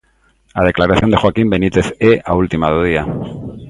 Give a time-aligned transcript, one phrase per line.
[0.59, 3.03] A declaración de Joaquín Benítez é a última do día.